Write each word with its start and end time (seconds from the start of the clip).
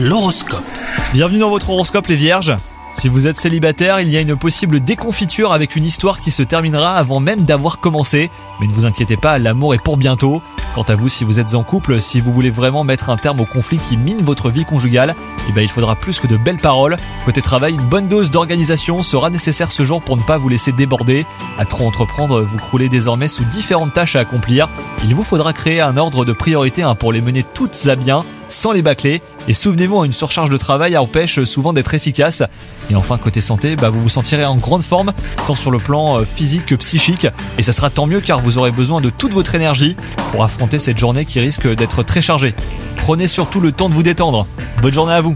L'horoscope. 0.00 0.62
Bienvenue 1.12 1.40
dans 1.40 1.50
votre 1.50 1.70
horoscope 1.70 2.06
les 2.06 2.14
vierges. 2.14 2.54
Si 2.94 3.08
vous 3.08 3.26
êtes 3.26 3.36
célibataire, 3.36 3.98
il 3.98 4.08
y 4.08 4.16
a 4.16 4.20
une 4.20 4.36
possible 4.36 4.78
déconfiture 4.78 5.50
avec 5.50 5.74
une 5.74 5.84
histoire 5.84 6.20
qui 6.20 6.30
se 6.30 6.44
terminera 6.44 6.92
avant 6.92 7.18
même 7.18 7.40
d'avoir 7.40 7.80
commencé. 7.80 8.30
Mais 8.60 8.68
ne 8.68 8.72
vous 8.72 8.86
inquiétez 8.86 9.16
pas, 9.16 9.38
l'amour 9.38 9.74
est 9.74 9.82
pour 9.82 9.96
bientôt. 9.96 10.40
Quant 10.76 10.82
à 10.82 10.94
vous, 10.94 11.08
si 11.08 11.24
vous 11.24 11.40
êtes 11.40 11.56
en 11.56 11.64
couple, 11.64 12.00
si 12.00 12.20
vous 12.20 12.32
voulez 12.32 12.50
vraiment 12.50 12.84
mettre 12.84 13.10
un 13.10 13.16
terme 13.16 13.40
au 13.40 13.44
conflit 13.44 13.78
qui 13.78 13.96
mine 13.96 14.22
votre 14.22 14.50
vie 14.50 14.64
conjugale, 14.64 15.16
eh 15.48 15.52
ben, 15.52 15.62
il 15.62 15.68
faudra 15.68 15.96
plus 15.96 16.20
que 16.20 16.28
de 16.28 16.36
belles 16.36 16.58
paroles. 16.58 16.96
Côté 17.24 17.42
travail, 17.42 17.74
une 17.74 17.82
bonne 17.82 18.06
dose 18.06 18.30
d'organisation 18.30 19.02
sera 19.02 19.30
nécessaire 19.30 19.72
ce 19.72 19.84
jour 19.84 20.00
pour 20.00 20.16
ne 20.16 20.22
pas 20.22 20.38
vous 20.38 20.48
laisser 20.48 20.70
déborder. 20.70 21.26
À 21.58 21.64
trop 21.64 21.88
entreprendre, 21.88 22.40
vous 22.42 22.58
croulez 22.58 22.88
désormais 22.88 23.26
sous 23.26 23.44
différentes 23.44 23.94
tâches 23.94 24.14
à 24.14 24.20
accomplir. 24.20 24.68
Il 25.04 25.16
vous 25.16 25.24
faudra 25.24 25.52
créer 25.52 25.80
un 25.80 25.96
ordre 25.96 26.24
de 26.24 26.32
priorité 26.32 26.84
hein, 26.84 26.94
pour 26.94 27.12
les 27.12 27.20
mener 27.20 27.42
toutes 27.42 27.76
à 27.88 27.96
bien 27.96 28.24
sans 28.48 28.72
les 28.72 28.82
bâcler. 28.82 29.22
Et 29.48 29.54
souvenez-vous, 29.54 30.04
une 30.04 30.12
surcharge 30.12 30.50
de 30.50 30.58
travail 30.58 30.96
empêche 30.98 31.42
souvent 31.44 31.72
d'être 31.72 31.94
efficace. 31.94 32.42
Et 32.90 32.94
enfin, 32.94 33.16
côté 33.16 33.40
santé, 33.40 33.76
bah, 33.76 33.88
vous 33.88 34.02
vous 34.02 34.08
sentirez 34.10 34.44
en 34.44 34.56
grande 34.56 34.82
forme, 34.82 35.14
tant 35.46 35.54
sur 35.54 35.70
le 35.70 35.78
plan 35.78 36.18
euh, 36.18 36.24
physique 36.24 36.66
que 36.66 36.74
psychique. 36.74 37.26
Et 37.56 37.62
ça 37.62 37.72
sera 37.72 37.88
tant 37.88 38.06
mieux 38.06 38.20
car 38.20 38.40
vous 38.40 38.58
aurez 38.58 38.72
besoin 38.72 39.00
de 39.00 39.08
toute 39.08 39.32
votre 39.32 39.54
énergie 39.54 39.96
pour 40.32 40.44
affronter 40.44 40.78
cette 40.78 40.98
journée 40.98 41.24
qui 41.24 41.40
risque 41.40 41.66
d'être 41.66 42.02
très 42.02 42.20
chargée. 42.20 42.54
Prenez 42.96 43.26
surtout 43.26 43.60
le 43.60 43.72
temps 43.72 43.88
de 43.88 43.94
vous 43.94 44.02
détendre. 44.02 44.46
Bonne 44.82 44.92
journée 44.92 45.14
à 45.14 45.22
vous 45.22 45.34